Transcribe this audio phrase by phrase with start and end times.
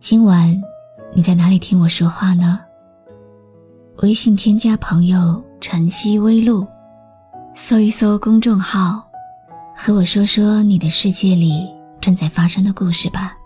[0.00, 0.48] 今晚
[1.12, 2.60] 你在哪里听我说话呢？
[4.00, 6.64] 微信添加朋友“晨曦微露”，
[7.52, 9.04] 搜一搜公众号，
[9.76, 11.68] 和我说说你的世界里
[12.00, 13.36] 正在发生的故事吧。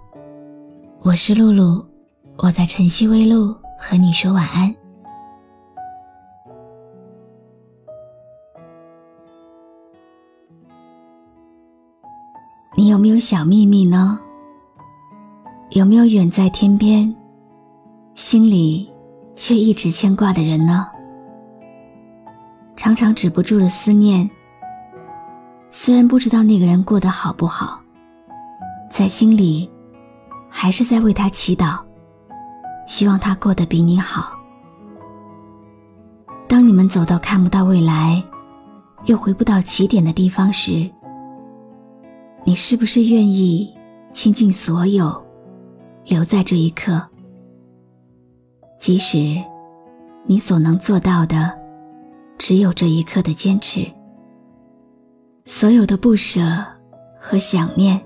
[1.01, 1.83] 我是露露，
[2.37, 4.73] 我在晨曦微露和你说晚安。
[12.77, 14.21] 你有没有小秘密呢？
[15.75, 17.15] 有没有远在天边，
[18.15, 18.87] 心里
[19.35, 20.87] 却一直牵挂的人呢？
[22.77, 24.29] 常常止不住的思念，
[25.71, 27.81] 虽然不知道那个人过得好不好，
[28.91, 29.71] 在心里
[30.51, 31.79] 还是在为他祈祷，
[32.87, 34.31] 希望他过得比你好。
[36.47, 38.23] 当你们走到看不到未来，
[39.07, 40.91] 又回不到起点的地方时，
[42.45, 43.73] 你是不是愿意
[44.13, 45.32] 倾尽所有？
[46.05, 47.01] 留在这一刻，
[48.79, 49.43] 即使
[50.27, 51.57] 你所能做到的
[52.39, 53.87] 只有这一刻的坚持，
[55.45, 56.41] 所有的不舍
[57.19, 58.01] 和想念，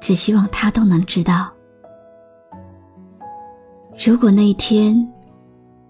[0.00, 1.50] 只希望他都能知道。
[4.02, 5.06] 如果那一天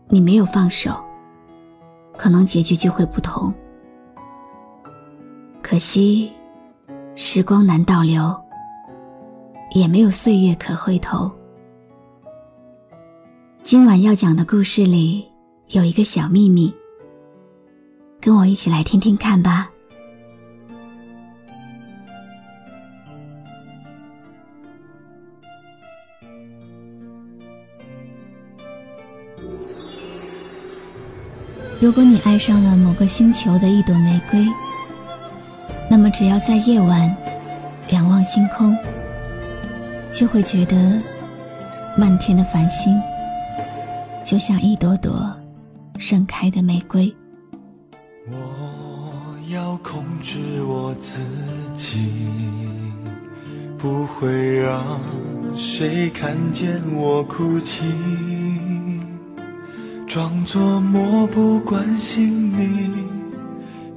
[0.08, 1.00] 你没有放手，
[2.16, 3.54] 可能结局就会不同。
[5.62, 6.32] 可惜，
[7.14, 8.36] 时光难倒流。
[9.72, 11.30] 也没有岁月可回头。
[13.62, 15.24] 今晚要讲的故事里
[15.68, 16.74] 有一个小秘密，
[18.20, 19.70] 跟我一起来听听看吧。
[31.80, 34.44] 如果你爱上了某个星球的一朵玫瑰，
[35.88, 37.16] 那么只要在夜晚
[37.90, 38.76] 仰望星空。
[40.12, 41.00] 就会觉得，
[41.96, 43.00] 漫天的繁星
[44.24, 45.34] 就像一朵朵
[45.98, 47.14] 盛开的玫瑰。
[48.28, 51.20] 我要控制我自
[51.74, 52.10] 己，
[53.78, 55.00] 不会让
[55.56, 57.84] 谁看见我哭泣，
[60.06, 62.90] 装作漠不关心你，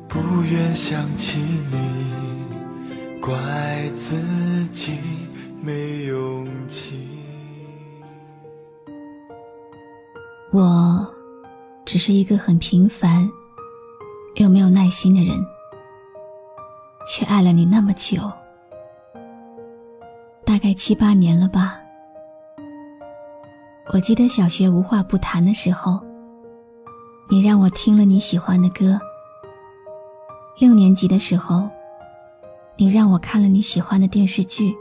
[0.08, 1.40] 不愿想起
[1.72, 3.32] 你，怪
[3.94, 4.94] 自己。
[5.66, 7.08] 没勇气。
[10.52, 11.08] 我
[11.86, 13.26] 只是一个很平凡
[14.36, 15.34] 又没有耐心的人，
[17.08, 18.30] 却爱了你那么久，
[20.44, 21.80] 大概七八年了吧。
[23.94, 25.98] 我记得小学无话不谈的时候，
[27.30, 29.00] 你让我听了你喜欢的歌；
[30.60, 31.70] 六年级的时候，
[32.76, 34.76] 你让我看了你喜欢的电视剧。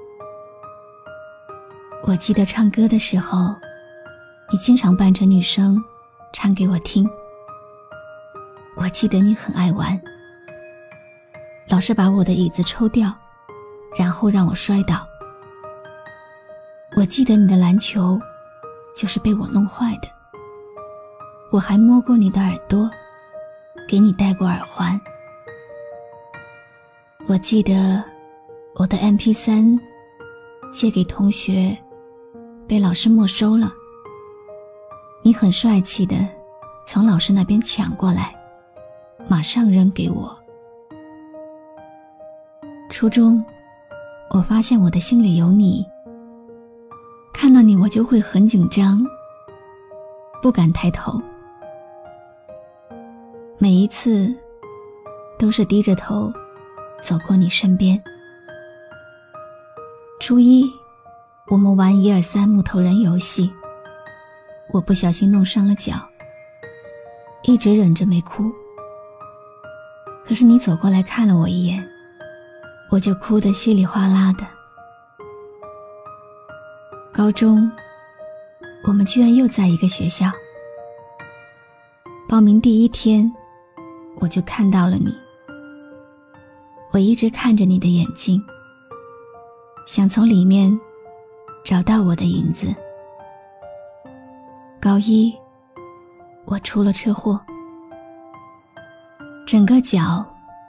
[2.04, 3.54] 我记得唱歌的时候，
[4.50, 5.82] 你经常扮成女生，
[6.32, 7.08] 唱给我听。
[8.76, 10.00] 我记得你很爱玩，
[11.68, 13.14] 老是把我的椅子抽掉，
[13.96, 15.06] 然后让我摔倒。
[16.96, 18.20] 我记得你的篮球，
[18.96, 20.08] 就是被我弄坏的。
[21.52, 22.91] 我还摸过你的耳朵，
[23.88, 25.00] 给你戴过耳环。
[27.28, 28.02] 我记得
[28.74, 29.78] 我的 MP3
[30.72, 31.78] 借给同学。
[32.72, 33.71] 被老师没收了，
[35.21, 36.27] 你很帅气的
[36.87, 38.34] 从老师那边抢过来，
[39.28, 40.34] 马上扔给我。
[42.88, 43.44] 初中，
[44.31, 45.87] 我发现我的心里有你，
[47.30, 49.04] 看到你我就会很紧张，
[50.41, 51.21] 不敢抬头，
[53.59, 54.34] 每一次
[55.39, 56.33] 都是低着头
[57.03, 58.03] 走过你身边。
[60.18, 60.66] 初一。
[61.53, 63.53] 我们玩一二三木头人游戏，
[64.72, 65.97] 我不小心弄伤了脚，
[67.43, 68.51] 一直忍着没哭。
[70.25, 71.87] 可是你走过来看了我一眼，
[72.89, 74.47] 我就哭得稀里哗啦的。
[77.13, 77.71] 高中，
[78.84, 80.33] 我们居然又在一个学校。
[82.27, 83.31] 报名第一天，
[84.21, 85.15] 我就看到了你，
[86.93, 88.43] 我一直看着你的眼睛，
[89.84, 90.81] 想从里面。
[91.64, 92.74] 找到我的影子，
[94.80, 95.32] 高一，
[96.44, 97.41] 我出了车祸，
[99.47, 100.26] 整个脚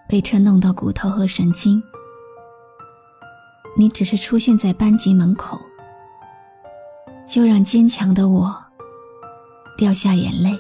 [0.08, 1.82] 被车弄到骨头和神经。
[3.76, 5.60] 你只是出现在班级门口，
[7.28, 8.56] 就让坚强的我
[9.76, 10.56] 掉下眼泪。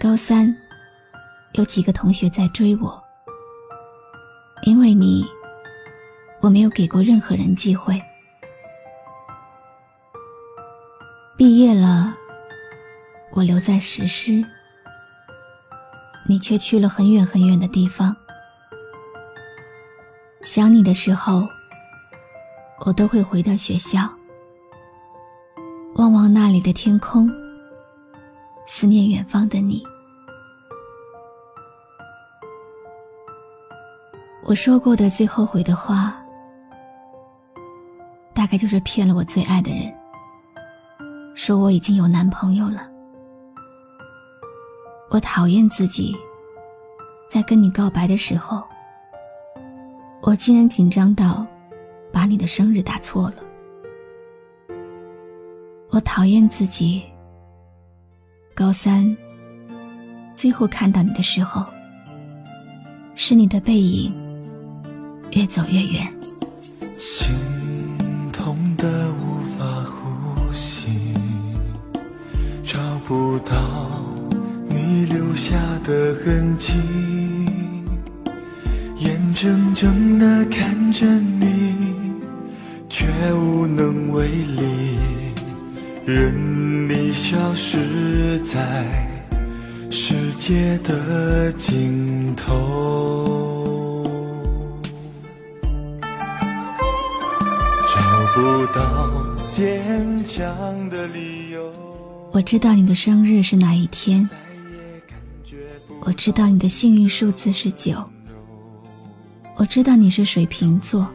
[0.00, 0.56] 高三，
[1.52, 2.98] 有几个同学在追我，
[4.62, 5.26] 因为你，
[6.40, 8.00] 我没有给过任何人机会。
[11.36, 12.14] 毕业了，
[13.32, 14.42] 我留在石狮，
[16.26, 18.16] 你却去了很远很远的地方。
[20.42, 21.46] 想你的时候，
[22.86, 24.10] 我都会回到学校，
[25.96, 27.30] 望望那里的天空，
[28.66, 29.84] 思念远方的你。
[34.42, 36.16] 我说过的最后悔的话，
[38.32, 39.94] 大概就是骗了我最爱的人。
[41.46, 42.90] 说我已经有男朋友了，
[45.10, 46.12] 我讨厌自己，
[47.30, 48.64] 在跟你告白的时候，
[50.22, 51.46] 我竟然紧张到
[52.12, 53.36] 把你的生日打错了。
[55.90, 57.00] 我讨厌自己，
[58.52, 59.16] 高三
[60.34, 61.64] 最后看到你的时候，
[63.14, 64.12] 是你的背影
[65.30, 66.12] 越走越远，
[73.06, 73.54] 不到
[74.68, 75.54] 你留下
[75.84, 76.72] 的痕迹，
[78.98, 81.92] 眼睁睁地看着你，
[82.88, 84.98] 却无能为力，
[86.04, 88.84] 任你消失在
[89.88, 94.04] 世界的尽头，
[97.86, 98.00] 找
[98.34, 99.08] 不到
[99.48, 100.44] 坚强
[100.90, 101.95] 的理由。
[102.32, 104.28] 我知道你的生日是哪一天，
[106.00, 108.04] 我知道你的幸运数字是九，
[109.56, 111.06] 我知道你是水瓶座，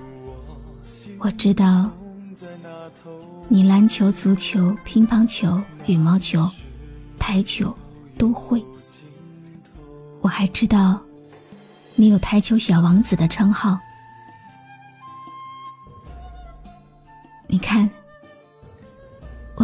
[1.20, 1.92] 我知道
[3.48, 6.50] 你篮球、足球、乒乓球、羽毛球、
[7.20, 7.76] 台球
[8.18, 8.64] 都会，
[10.22, 11.00] 我还知道
[11.96, 13.78] 你有台球小王子的称号。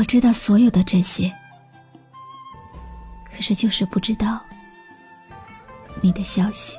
[0.08, 1.32] 知道所有的这些。
[3.26, 4.40] 可是，就是不知道
[6.02, 6.78] 你的消息，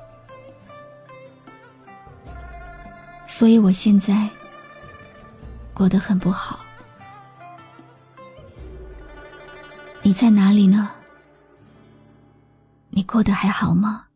[3.28, 4.28] 所以我现在
[5.72, 6.58] 过得很不好。
[10.02, 10.90] 你在哪里呢？
[12.88, 14.06] 你过得还好吗？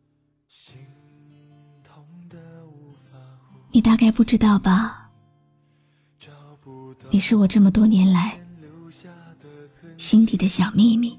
[3.71, 5.09] 你大概不知道吧？
[7.09, 8.37] 你是我这么多年来
[10.03, 11.17] 心底的小秘密。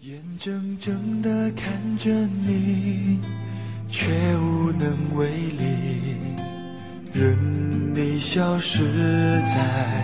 [0.00, 2.10] 眼睁睁地看着
[2.46, 3.20] 你，
[3.90, 6.16] 却无能为力，
[7.12, 7.36] 任
[7.94, 8.82] 你消失
[9.54, 10.02] 在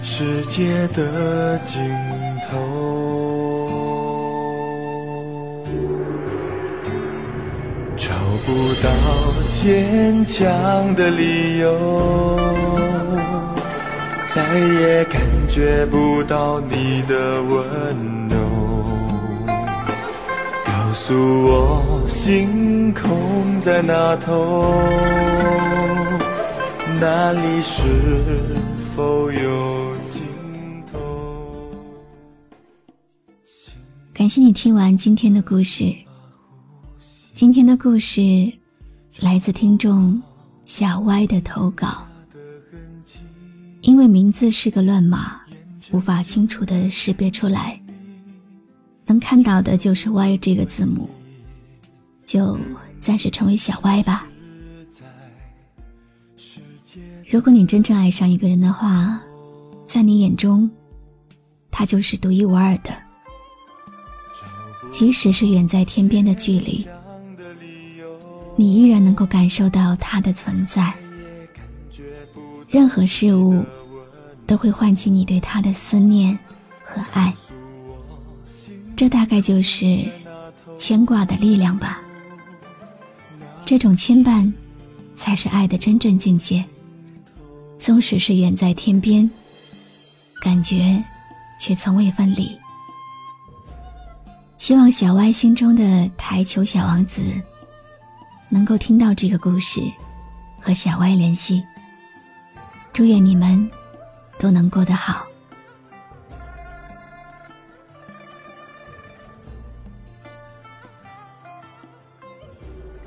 [0.00, 1.82] 世界的尽
[2.48, 2.56] 头，
[7.96, 8.14] 找
[8.46, 8.88] 不到
[9.50, 11.76] 坚强的理由，
[14.34, 18.36] 再也感觉不到你的温柔。
[20.66, 24.74] 告诉我星空在哪头？
[27.00, 27.80] 那里是
[28.96, 30.24] 否有尽
[30.92, 30.98] 头？
[34.12, 35.94] 感谢你听完今天的故事。
[37.34, 38.52] 今天的故事
[39.20, 40.20] 来自听众
[40.66, 42.04] 小歪的投稿。
[43.84, 45.42] 因为名字是个乱码，
[45.92, 47.78] 无法清楚的识别出来。
[49.04, 51.08] 能看到的就是 Y 这个字母，
[52.24, 52.58] 就
[52.98, 54.26] 暂时称为小 Y 吧。
[57.30, 59.20] 如果你真正爱上一个人的话，
[59.86, 60.70] 在你眼中，
[61.70, 62.90] 他就是独一无二的。
[64.90, 66.86] 即使是远在天边的距离，
[68.56, 70.94] 你依然能够感受到他的存在。
[72.74, 73.64] 任何事物
[74.48, 76.36] 都会唤起你对他的思念
[76.82, 77.32] 和爱。
[78.96, 80.04] 这大概就是
[80.76, 82.02] 牵挂的力量吧。
[83.64, 84.52] 这种牵绊，
[85.16, 86.64] 才是爱的真正境界。
[87.78, 89.30] 纵使是远在天边，
[90.42, 91.00] 感觉
[91.60, 92.58] 却从未分离。
[94.58, 97.22] 希望小歪心中的台球小王子，
[98.48, 99.80] 能够听到这个故事，
[100.60, 101.62] 和小歪联系。
[102.94, 103.68] 祝愿你们
[104.38, 105.26] 都能过得好。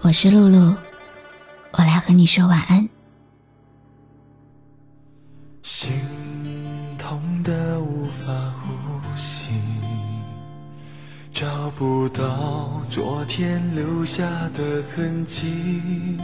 [0.02, 0.76] 我是露露
[1.72, 2.90] 我来和你说晚安。
[5.64, 5.94] 心
[7.00, 9.54] 痛的无法呼吸
[11.32, 16.18] 找不到昨天留下的痕迹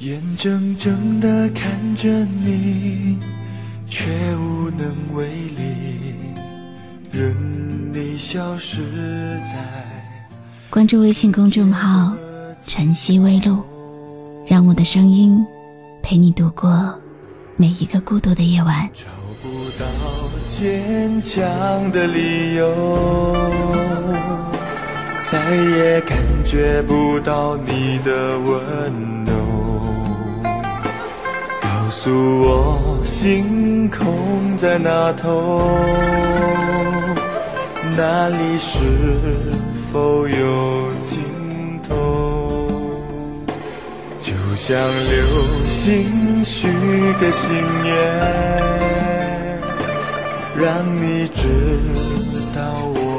[0.00, 3.18] 眼睁睁的看着你，
[3.86, 6.14] 却无能为力，
[7.12, 7.36] 任
[7.92, 8.80] 你消失
[9.40, 9.58] 在。
[10.70, 12.16] 关注微信公众号
[12.66, 13.62] “晨曦微露”，
[14.48, 15.38] 让我的声音
[16.02, 16.98] 陪你度过
[17.56, 18.88] 每一个孤独的夜晚。
[18.94, 19.04] 找
[19.42, 19.84] 不到
[20.48, 23.36] 坚强的理由，
[25.24, 26.16] 再也感
[26.46, 29.69] 觉不到你的温柔。
[32.12, 35.60] 我，星空在哪头？
[37.96, 38.78] 那里是
[39.92, 41.22] 否有尽
[41.86, 42.68] 头？
[44.20, 45.26] 就像流
[45.68, 46.68] 星许
[47.20, 47.90] 个心愿，
[50.56, 51.42] 让你知
[52.54, 52.60] 道
[52.94, 53.09] 我。